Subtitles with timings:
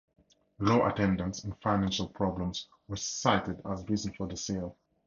[0.57, 4.75] Low attendance and financial problems were cited as reasons for the sale.